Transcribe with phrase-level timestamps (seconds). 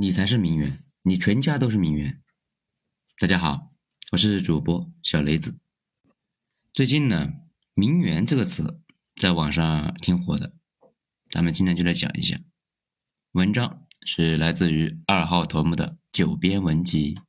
[0.00, 2.22] 你才是名媛，你全家都是名媛。
[3.18, 3.70] 大家好，
[4.12, 5.60] 我是主播小雷子。
[6.72, 7.34] 最近呢
[7.76, 8.82] ，“名媛”这个词
[9.16, 10.56] 在网上挺火的，
[11.28, 12.40] 咱们今天就来讲一下。
[13.32, 17.20] 文章是来自于二号头目的九编文集。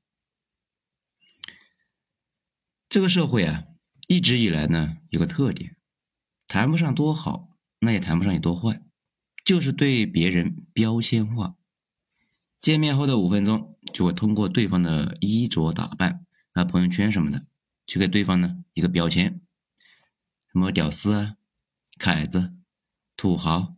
[2.88, 3.66] 这个社会啊，
[4.08, 5.76] 一直以来呢有个特点，
[6.48, 8.82] 谈不上多好，那也谈不上有多坏，
[9.44, 11.58] 就是对别人标签化。
[12.62, 17.48] 见面后的五分钟，就会通过对方的衣着打扮、啊朋友圈什么的，
[17.88, 19.42] 去给对方呢一个标签，
[20.52, 21.38] 什么屌丝啊、
[21.98, 22.54] 凯子、
[23.18, 23.76] 土豪、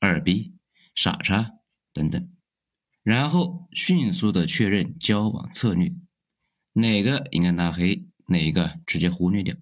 [0.00, 0.54] 二逼、
[0.94, 1.56] 傻叉
[1.92, 2.30] 等等，
[3.02, 5.94] 然后迅速的确认交往策略，
[6.72, 9.54] 哪个应该拉黑，哪一个直接忽略掉，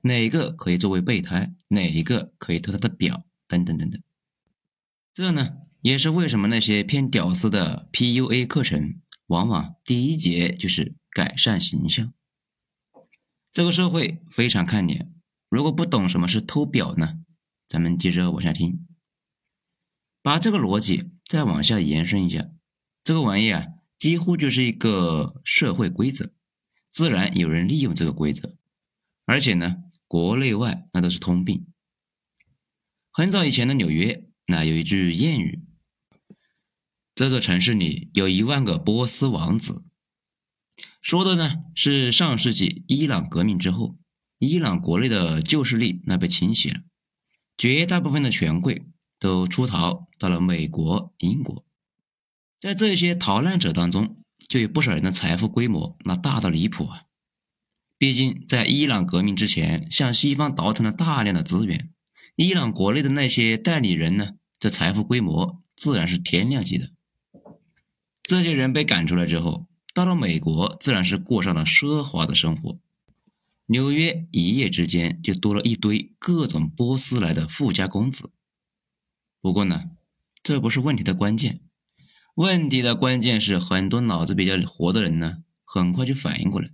[0.00, 4.02] 哪一个可以作为备胎，哪一个可以偷他的表，等等等等。
[5.12, 5.58] 这呢？
[5.84, 12.14] 也是为什么那些偏屌丝的 PUA 课程，往往第一节就是改善形象。
[13.52, 15.12] 这个社会非常看脸，
[15.50, 17.18] 如果不懂什么是偷表呢？
[17.68, 18.86] 咱们接着往下听。
[20.22, 22.48] 把这个逻辑再往下延伸一下，
[23.02, 23.66] 这个玩意啊，
[23.98, 26.32] 几乎就是一个社会规则，
[26.90, 28.56] 自然有人利用这个规则，
[29.26, 31.66] 而且呢，国内外那都是通病。
[33.12, 35.62] 很早以前的纽约，那有一句谚语。
[37.14, 39.84] 这座城市里有一万个波斯王子，
[41.00, 43.96] 说的呢是上世纪伊朗革命之后，
[44.40, 46.80] 伊朗国内的旧势力那被清洗了，
[47.56, 48.86] 绝大部分的权贵
[49.20, 51.64] 都出逃到了美国、英国，
[52.58, 57.02] 在这些逃难者当中，就有不少人的财富规模那大到离谱啊！
[57.96, 61.92] 毕竟在伊朗革命之前，向西方倒腾了大量的资源，
[62.34, 66.90] 伊朗国内的那些代理人呢，这财富规模自然是天量级的。
[68.26, 72.78] 这些人被赶出来之后，到了美国，自然是过上了奢华的生活。
[73.66, 78.30] 纽约一夜之间就多了一堆各种波斯来的富家公子。
[79.42, 79.90] 不过呢，
[80.42, 81.60] 这不是问题的关键，
[82.34, 86.70] 问题的关键是很多脑子比较活的人呢，很快就反应过来，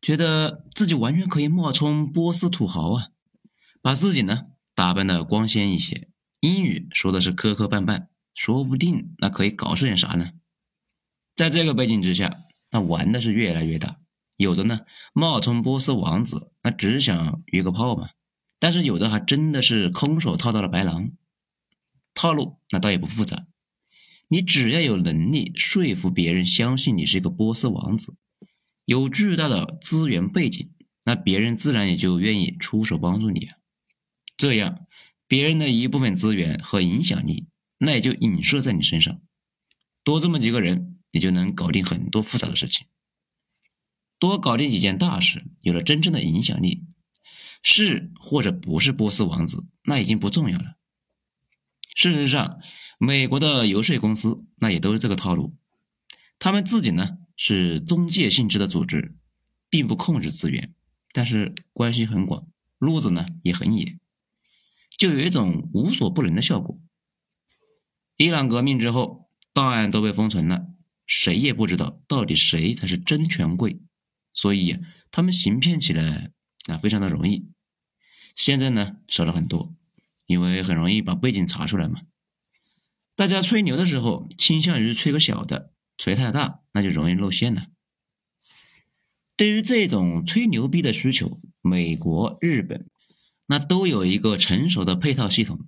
[0.00, 3.08] 觉得自己完全可以冒充波斯土豪啊，
[3.80, 6.08] 把自己呢打扮的光鲜一些，
[6.40, 8.08] 英语说的是磕磕绊绊。
[8.34, 10.30] 说不定那可以搞出点啥呢？
[11.34, 12.36] 在这个背景之下，
[12.70, 13.98] 那玩的是越来越大。
[14.36, 14.80] 有的呢
[15.12, 18.08] 冒充波斯王子，那只想约个炮嘛；
[18.58, 21.12] 但是有的还真的是空手套到了白狼。
[22.14, 23.46] 套路那倒也不复杂，
[24.28, 28.16] 你只要有能力说服别人相信你是一个波斯王子，
[28.84, 30.72] 有巨大的资源背景，
[31.04, 33.56] 那别人自然也就愿意出手帮助你啊。
[34.36, 34.86] 这样，
[35.26, 37.48] 别人的一部分资源和影响力。
[37.84, 39.20] 那也就影射在你身上，
[40.04, 42.86] 多这么几个人，你就能搞定很多复杂的事情。
[44.20, 46.84] 多搞定几件大事，有了真正的影响力，
[47.60, 50.76] 是或者不是波斯王子，那已经不重要了。
[51.96, 52.60] 事实上，
[52.98, 55.56] 美国的游说公司那也都是这个套路，
[56.38, 59.16] 他们自己呢是中介性质的组织，
[59.68, 60.72] 并不控制资源，
[61.12, 62.46] 但是关系很广，
[62.78, 63.98] 路子呢也很野，
[64.96, 66.78] 就有一种无所不能的效果。
[68.22, 70.68] 伊朗革命之后，档案都被封存了，
[71.06, 73.80] 谁也不知道到底谁才是真权贵，
[74.32, 74.78] 所以
[75.10, 76.30] 他们行骗起来
[76.68, 77.48] 啊非常的容易。
[78.36, 79.74] 现在呢少了很多，
[80.26, 82.02] 因为很容易把背景查出来嘛。
[83.16, 87.66] 大家吹牛的时候倾向于吹个小的，吹太大那就容易露馅了。
[89.36, 92.88] 对于这种吹牛逼的需求，美国、日本
[93.46, 95.66] 那都有一个成熟的配套系统。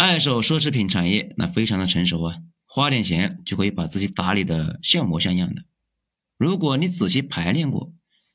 [0.00, 2.36] 二手奢侈品产业那非常的成熟啊，
[2.66, 5.64] 花点钱就可以把自己打理的像模像样的。
[6.36, 7.92] 如果你仔细排练过，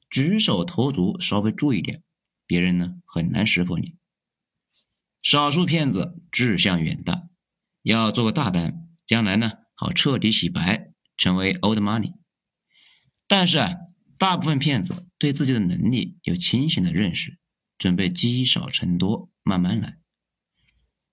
[0.10, 2.04] 举手投足稍微注意点，
[2.46, 3.96] 别人呢很难识破你。
[5.22, 7.30] 少数骗子志向远大，
[7.82, 12.16] 要做个大单，将来呢好彻底洗白，成为 old money。
[13.26, 13.74] 但是啊，
[14.18, 17.40] 大部分骗子对自己的能力有清醒的认识，
[17.78, 20.03] 准备积少成多，慢慢来。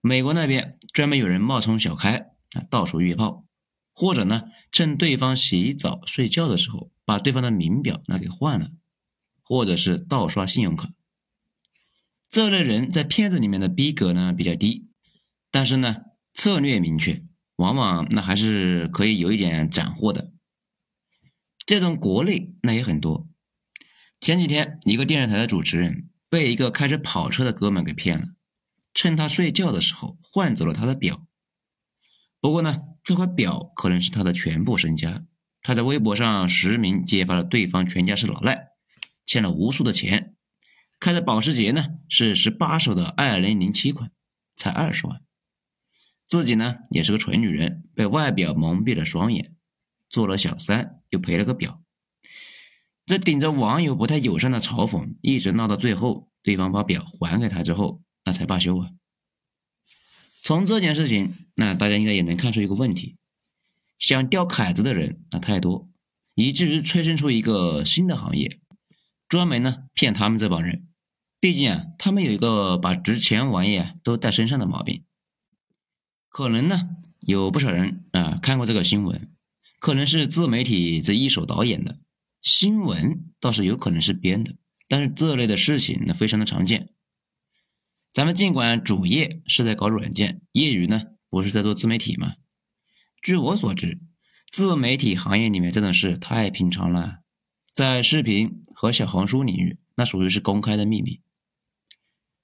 [0.01, 3.45] 美国那边专门有人冒充小开啊，到处约炮，
[3.93, 8.71] 或者呢，趁对方洗澡睡觉的时候，把对方的名表那给换了，
[9.43, 10.91] 或者是盗刷信用卡。
[12.29, 14.89] 这类人在骗子里面的逼格呢比较低，
[15.51, 15.97] 但是呢
[16.33, 17.25] 策略明确，
[17.57, 20.33] 往往那还是可以有一点斩获的。
[21.67, 23.29] 这种国内那也很多。
[24.21, 28.29] 前几天一个电视台的主持人被一个开着跑车的哥们给骗了。
[28.93, 31.27] 趁他睡觉的时候换走了他的表，
[32.41, 35.25] 不过呢，这块表可能是他的全部身家。
[35.63, 38.69] 他在微博上实名揭发了对方全家是老赖，
[39.27, 40.35] 欠了无数的钱。
[40.99, 44.11] 开的保时捷呢是十八手的二零零七款，
[44.57, 45.21] 才二十万。
[46.27, 49.55] 自己呢也是个蠢女人，被外表蒙蔽了双眼，
[50.09, 51.83] 做了小三又赔了个表。
[53.05, 58.91] 这顶着网友不太友善的嘲讽，一直闹到最后，对方把表还给他之后，才罢休啊。
[60.43, 63.17] 从这件事情，那大家应该也能看出一个问题：
[63.99, 65.89] 想钓凯子的人那太多，
[66.35, 68.59] 以至于催生出一个新的行业，
[69.29, 70.89] 专门呢骗他们这帮人。
[71.39, 75.05] 毕竟啊，他们有一个把值钱玩意都带身上的毛病。
[76.29, 79.31] 可能呢，有不少人啊看过这个新闻，
[79.79, 81.99] 可能是自媒体这一手导演的。
[82.43, 84.55] 新闻倒是有可能是编的，
[84.89, 86.91] 但是这类的事情呢非常的常见。
[88.13, 92.33] 咱们尽管主业是在搞软件，业余呢不是在做自媒体吗？
[93.23, 94.01] 据我所知，
[94.51, 97.19] 自媒体行业里面这种事太平常了，
[97.73, 101.21] 在视频和小红书领域，那属于是公开的秘密。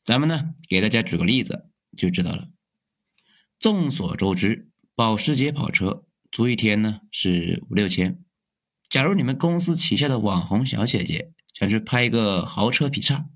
[0.04, 2.48] 咱们呢给大家举个例子就知道了。
[3.58, 8.22] 众所周知，保时捷跑车租一天呢是五六千。
[8.88, 13.28] 假如你们公司旗下的网红小姐姐想去拍一个豪车劈叉，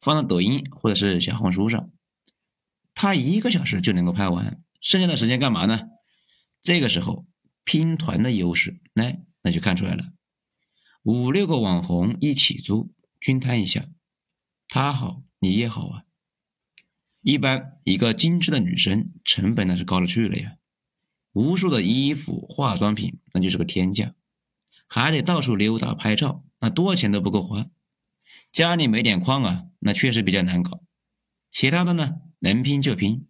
[0.00, 1.90] 放到抖音或者是小红书上，
[2.94, 5.88] 他一个小时就能够拍完，剩下的时间干嘛呢？
[6.62, 7.26] 这个时候
[7.64, 10.12] 拼团的优势，来那就看出来了。
[11.02, 13.88] 五六个网红一起租，均摊一下，
[14.68, 16.02] 他好你也好啊。
[17.22, 20.56] 一般一个精致的女生成本那是高了去了呀，
[21.32, 24.14] 无数的衣服化妆品那就是个天价。
[24.90, 27.66] 还得到处溜达拍照，那多少钱都不够花。
[28.52, 30.82] 家里没点矿啊，那确实比较难搞。
[31.50, 33.26] 其他的呢，能拼就拼。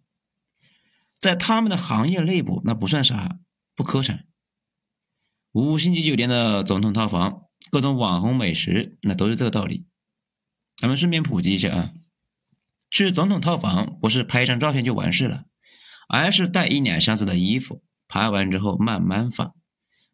[1.19, 3.39] 在他们的行业内部，那不算啥，
[3.75, 4.21] 不磕碜。
[5.51, 9.87] 五星级酒店的总统套房，各种网红美食，那都是这个道理。
[10.77, 11.91] 咱们顺便普及一下啊，
[12.89, 15.45] 去总统套房不是拍一张照片就完事了，
[16.07, 19.53] 而是带一两箱子的衣服，拍完之后慢慢发。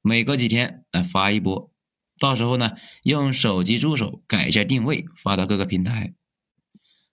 [0.02, 1.72] 每隔几天来发一波，
[2.20, 2.72] 到时候呢，
[3.04, 6.14] 用手机助手改一下定位，发到各个平台。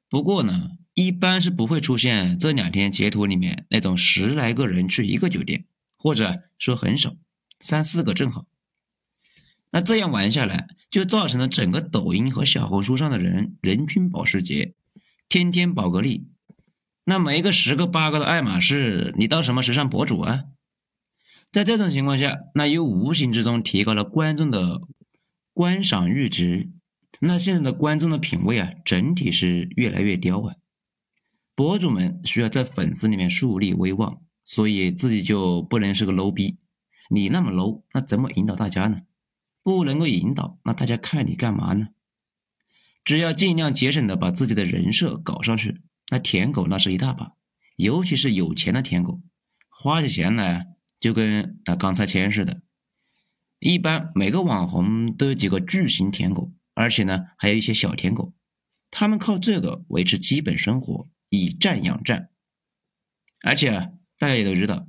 [0.08, 5.64] 不过呢，一般是不会出现这两天截图里面那种十来个人去一个酒店，
[5.96, 7.16] 或者说很少，
[7.58, 8.46] 三四个正好。
[9.70, 14.74] 那这样玩下来，就造成了整个抖音和小红书上的人人均保时捷，
[15.28, 16.28] 天天宝格丽，
[17.04, 20.44] 那没个十个八个的爱马仕，你当什么时尚博主啊？
[21.52, 24.80] 在这种情况下，那又无形之中提高了观众的
[25.52, 26.70] 观赏阈值。
[27.20, 30.54] 那现在的观众的品味啊，整体是越来越刁啊。
[31.54, 36.58] 博主们需要在粉丝里面树立威望，所以自己就不能是个 low 逼。
[37.10, 39.02] 你那么 low，那怎么引导大家呢？
[39.62, 41.88] 不能够引导，那大家看你干嘛呢？
[43.04, 47.34] 只要尽量节省的把自己的人设搞上去，那舔狗那是一大把，
[47.76, 49.20] 尤其是有钱的舔狗，
[49.68, 50.68] 花起钱来。
[51.02, 52.62] 就跟那刚才签似的，
[53.58, 58.32] 一般每个网红都有几个巨型舔狗，而且呢还有一些小舔狗，
[58.88, 62.30] 他们靠这个维持基本生活，以战养战。
[63.42, 64.86] 而且啊，大家也都知道，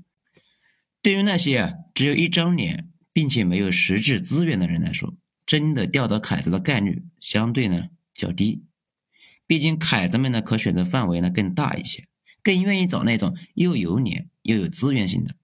[1.01, 5.17] 对于那些啊只有一张脸并且没有实质资源的人来说，
[5.47, 8.63] 真的钓到凯子的概率相对呢较低。
[9.47, 12.05] 毕竟凯子们呢可选择范围呢更大一些，
[12.43, 15.35] 更愿意找那种又有脸又有资源型的。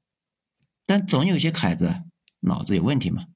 [0.89, 2.01] 但总有些凯子
[2.39, 3.27] 脑子有问题嘛，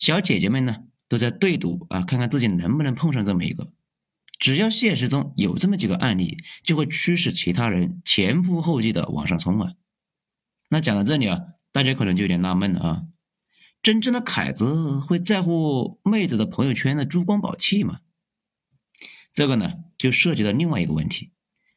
[0.00, 3.72] 小姐姐们呢都在对赌啊，看看自己能不能碰上这么一个。
[4.40, 9.74] 只要现实中有这么几个案例，就会驱使其他人前仆后继的往上冲啊。
[10.68, 13.02] 那讲到这里啊，大家可能就有点纳闷了啊，
[13.80, 18.00] 真正的凯子会在乎妹子的朋友圈的珠光宝气吗？
[19.32, 21.30] 这个呢，就涉及到另外一个问题，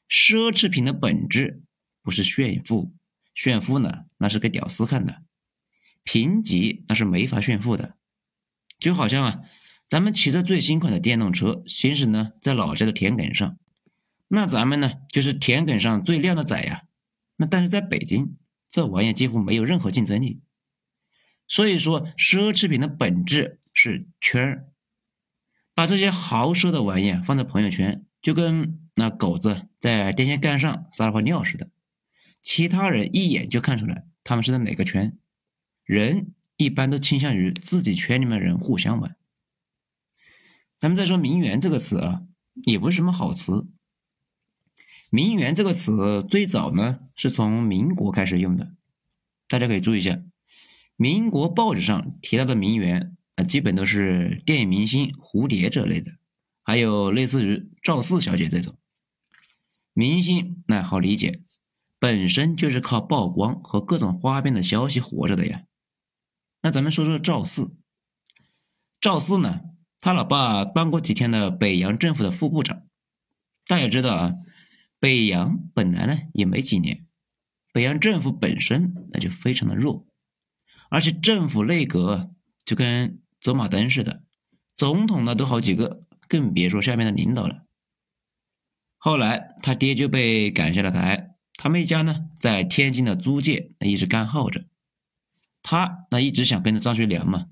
[0.10, 1.62] 奢侈品的本质
[2.01, 2.96] 不是炫富。
[3.33, 5.21] 炫富呢，那是给屌丝看的；
[6.03, 7.97] 贫瘠那是没法炫富的。
[8.79, 9.39] 就好像啊，
[9.87, 13.57] 咱们骑着最新款的电动车行驶呢，在老家的田埂上，
[14.27, 16.83] 那咱们呢就是田埂上最靓的仔呀。
[17.37, 18.37] 那但是在北京，
[18.69, 20.41] 这玩意几乎没有任何竞争力。
[21.47, 24.67] 所以说，奢侈品的本质是圈儿。
[25.75, 31.69] 把这些豪奢的玩意放在朋友圈，就跟那狗子在电线杆上撒了泡尿似的。
[32.43, 35.17] 其他人一眼就看出来他们是在哪个圈，
[35.83, 39.15] 人一般都倾向于自己圈里面人互相玩。
[40.77, 42.23] 咱们再说“名媛”这个词啊，
[42.63, 43.67] 也不是什么好词。
[45.09, 48.75] “名媛”这个词最早呢是从民国开始用的，
[49.47, 50.21] 大家可以注意一下，
[50.97, 56.17] 民国报纸上提到的名媛啊，基本都是电影明星蝴蝶这类的，
[56.62, 58.77] 还有类似于赵四小姐这种
[59.93, 61.41] 明星，那好理解，
[62.03, 65.63] 本身就是靠曝光和各种花边的消息活着的呀。
[66.62, 67.77] 那咱们说说赵四，
[69.00, 69.62] 赵四呢，
[70.00, 72.83] 他老爸当过几天的北洋政府的副部长，
[73.65, 74.33] 大家知道啊。
[75.00, 77.07] 北洋本来呢也没几年，
[77.72, 80.05] 北洋政府本身那就非常的弱，
[80.89, 82.33] 而且政府内阁
[82.65, 84.24] 就跟走马灯似的，
[84.75, 87.63] 总统呢都好几个，更别说下面的领导了。
[88.98, 91.32] 后来他爹就被赶下了台，
[91.63, 94.65] 他们一家呢在天津的租界那一直干耗着，
[95.62, 97.46] 他那一直想跟着张学良嘛，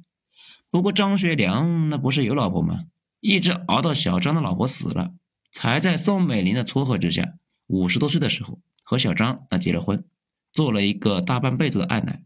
[0.70, 2.88] 不过张学良那不是有老婆吗？
[3.22, 5.13] 一直熬到小张的老婆死了，
[5.50, 7.36] 才在宋美龄的撮合之下。
[7.68, 10.03] 五十多岁的时候，和小张那结了婚，
[10.51, 12.22] 做了一个大半辈子的爱奶。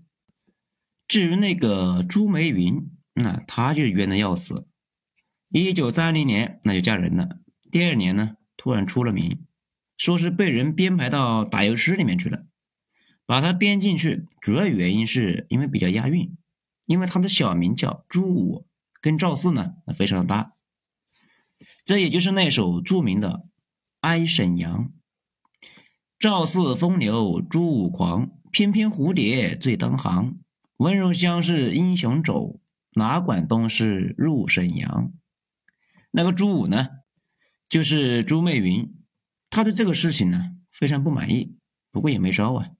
[1.07, 4.67] 至于那个朱梅云，那她就冤的要死。
[5.49, 7.37] 一九三零年那就嫁人了，
[7.69, 9.45] 第二年呢突然出了名，
[9.97, 12.45] 说是被人编排到打油诗里面去了。
[13.25, 16.37] 把他编进去，主要原因是因为比较押韵，
[16.85, 18.67] 因为他的小名叫朱武，
[19.01, 20.51] 跟赵四呢非常的搭。
[21.85, 23.29] 这也就是那首著名的
[24.01, 24.89] 《哀沈阳》。
[26.19, 30.39] 赵四风流朱武狂，翩翩蝴蝶最当行。
[30.77, 32.59] 温柔乡是英雄冢，
[32.93, 35.11] 哪管东市入沈阳。
[36.11, 36.89] 那个朱武呢，
[37.67, 38.93] 就是朱媚云。
[39.55, 41.55] 他对这个事情呢非常不满意，
[41.89, 42.71] 不过也没招啊。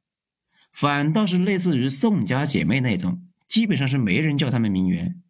[0.74, 5.24] 反倒是类似于宋家姐妹那种，基本上是没人叫他们名媛，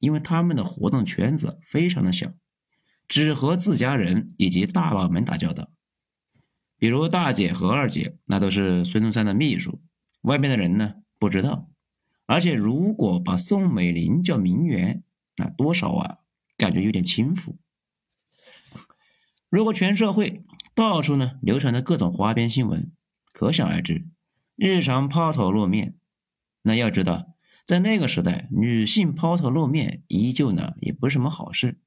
[0.00, 2.34] 因为他们的活动圈子非常的小，
[3.08, 5.70] 只和自家人以及大佬们打交道。
[6.76, 9.80] 比如大姐和二姐，那都是孙中山的秘书，
[10.20, 11.70] 外面的人呢不知道。
[12.26, 15.02] 而且如果把宋美龄叫名媛，
[15.38, 16.18] 那多少啊，
[16.58, 17.56] 感觉有点轻浮。
[19.48, 20.44] 如果全社会
[20.74, 22.92] 到处呢流传着各种花边新闻，
[23.32, 24.08] 可想而知，
[24.56, 25.96] 日常抛头露面。
[26.62, 27.34] 那要知道，
[27.66, 31.80] 在那个时代，女性抛头露面依旧呢也不是什么好事。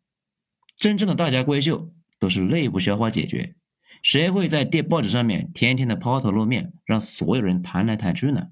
[0.75, 3.55] 真正的大家闺秀都是内部消化解决。
[4.01, 8.49] 谁会在电报纸上面天天的抛头露面，让所有人谈来谈去呢？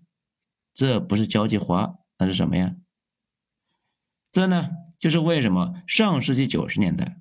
[0.73, 2.75] 这不是交际花，那是什么呀？
[4.31, 7.19] 这呢，就是为什么上世纪九十年代，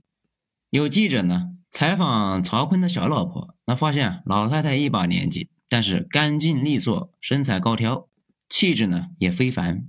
[0.70, 8.08] 有记者呢采访曹锟的小老婆，那发现老太太一把年纪，但是干净利索，身材高挑，
[8.46, 9.88] 气质呢也非凡。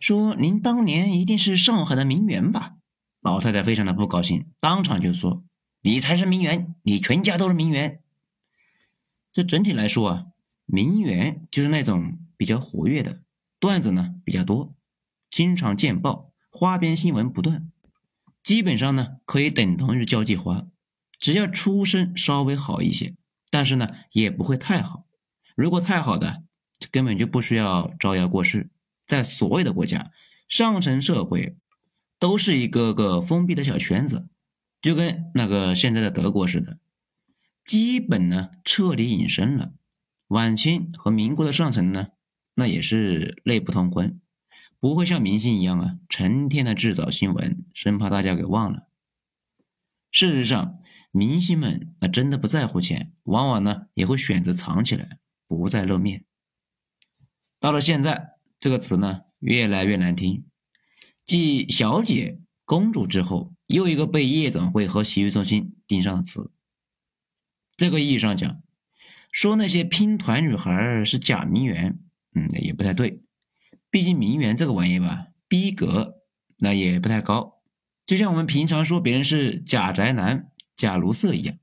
[0.00, 2.76] 说您当年一定是上海的名媛吧？
[3.20, 5.44] 老太太非常的不高兴，当场就说。
[5.84, 8.00] 你才是名媛，你全家都是名媛。
[9.32, 10.26] 这整体来说啊，
[10.64, 13.20] 名媛就是那种比较活跃的，
[13.58, 14.72] 段子呢比较多，
[15.28, 17.68] 经常见报，花边新闻不断，
[18.42, 20.68] 基本上呢可以等同于交际花。
[21.22, 23.14] 只要出身稍微好一些，
[23.48, 25.06] 但是呢也不会太好。
[25.54, 26.42] 如果太好的，
[26.90, 28.70] 根本就不需要招摇过市。
[29.06, 30.10] 在所有的国家，
[30.48, 31.56] 上层社会
[32.18, 34.28] 都是一个个封闭的小圈子。
[34.80, 36.80] 就跟那个现在的德国似的，
[37.64, 39.72] 基本呢彻底隐身了。
[40.26, 42.08] 晚清和民国的上层呢，
[42.56, 44.20] 那也是内部通婚，
[44.80, 48.88] 不会像明星一样啊，成天的制造新闻，生怕大家给忘了。
[50.10, 50.81] 事实上，
[51.12, 56.24] 明星们那真的不在乎钱，往往呢也会选择藏起来，不再露面。
[57.60, 60.44] 到了现在，这个词呢越来越难听，
[61.24, 63.52] 继小姐、公主之后。
[63.68, 66.52] 又一个被夜总会和洗浴中心盯上的词，
[67.74, 68.62] 这个意义上讲，
[69.30, 71.98] 说那些拼团女孩是假名媛，
[72.34, 73.22] 嗯，也不太对。
[73.88, 76.18] 毕竟名媛这个玩意吧，逼格
[76.58, 77.62] 那也不太高。
[78.04, 80.51] 就像我们平常说别人是假宅男、
[80.82, 81.60] 假卢瑟一样，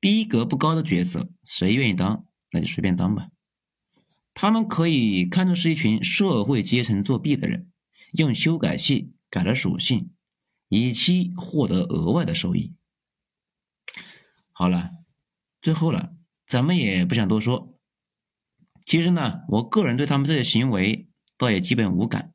[0.00, 3.28] 逼格不高的角色，谁愿意当，那就随便当吧。
[4.32, 7.70] 他们可以看作是一群社会阶层作弊的人，
[8.12, 10.10] 用修改器改了属性。
[10.70, 12.78] 以期获得额外的收益。
[14.50, 14.88] 好了，
[15.60, 16.14] 最后了，
[16.46, 17.78] 咱们也不想多说。
[18.86, 22.32] 其实呢，我个人对他们这些行为倒也基本无感。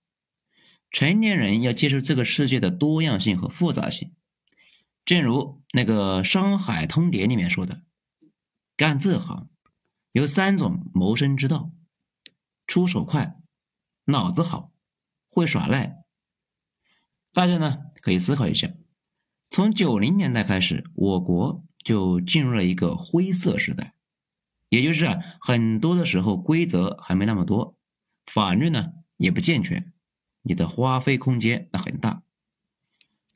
[0.92, 4.14] 成年人要接受这个世界的多样性和复杂性。
[5.08, 7.82] 正如那个《商海通牒》里面说的，
[8.76, 9.50] 干这行
[10.12, 11.72] 有三种谋生之道：
[12.68, 13.40] 出手快、
[14.04, 14.74] 脑子好、
[15.30, 16.04] 会耍赖。
[17.32, 18.74] 大家呢可以思考一下，
[19.50, 23.94] 从九零年代开始，我国就进入了一个灰色时代，
[24.68, 27.78] 也就是啊，很多的时候规则还没那么多，
[28.26, 29.94] 法律呢也不健全，
[30.42, 32.24] 你的花费空间那很大。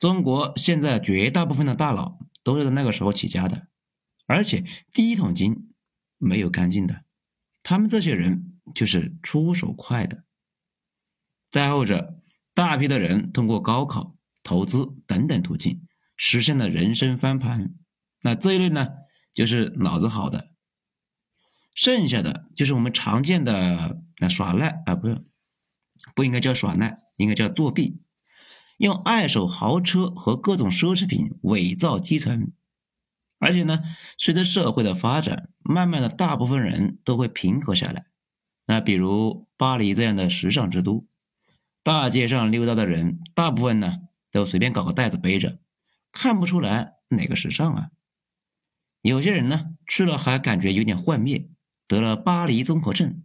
[0.02, 3.68] 中国现在绝大部分的大佬都是在那个时候起家的，
[4.26, 5.72] 而且第一桶金
[6.18, 7.04] 没有干净的，
[7.62, 10.24] 他们这些人就是出手快的。
[11.52, 12.18] 再后者，
[12.52, 17.72] 大批的人通过高考、投资等等途径实现了人生翻盘，
[18.22, 18.88] 那这一类呢，
[19.32, 20.50] 就是脑子好的。
[21.76, 25.22] 剩下的就是我们常见的那耍赖啊，不是，
[26.16, 28.02] 不应该叫耍赖，应该叫作弊，
[28.82, 32.50] 用二手豪车和各种奢侈品伪造基层。
[33.38, 33.78] 而且呢，
[34.18, 38.06] 随着社会的发展，慢慢的大部分人都会平和下来。
[38.66, 41.06] 那比如巴黎这样的时尚之都，
[41.84, 43.98] 大街上溜达的人，大部分呢
[44.32, 45.60] 都随便搞个袋子背着，
[46.10, 47.90] 看不出来哪个时尚啊。
[49.00, 51.48] 有些人呢去了还感觉有点幻灭。
[51.86, 53.22] 得了巴黎综合症。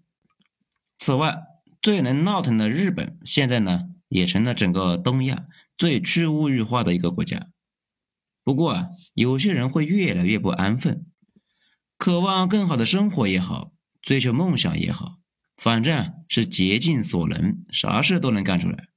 [0.97, 1.47] 此外，
[1.81, 5.47] 最能闹腾的日本，现在呢也成了整个东亚
[5.77, 7.49] 最去物欲化的一个国家。
[8.43, 11.05] 不过啊，有些人会越来越不安分，
[11.97, 15.19] 渴望更好的生活也好，追求梦想也好，
[15.55, 18.87] 反正是竭尽所能，啥事都能干出来。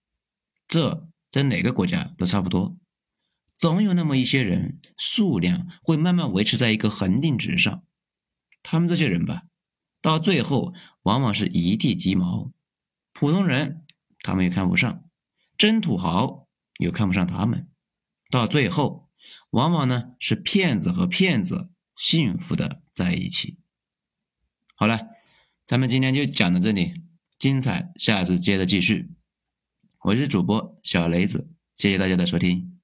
[0.69, 2.77] 这在哪个国家都差不多，
[3.53, 7.83] 总有那么一些人，数量会慢慢维持在一个恒定值上。
[8.63, 9.43] 他们这些人吧。
[10.03, 12.53] 到最后，往往是一地鸡毛，
[13.13, 13.85] 普通人
[14.23, 15.05] 他们也看不上，
[15.59, 16.47] 真土豪
[16.79, 17.69] 又看不上他们，
[18.31, 19.09] 到最后，
[19.51, 23.59] 往往呢是骗子和骗子幸福的在一起。
[24.75, 25.09] 好了，
[25.67, 27.03] 咱们今天就讲到这里，
[27.39, 29.11] 精彩下次接着继续。
[30.01, 32.80] 我是主播小雷子，谢谢大家的收听。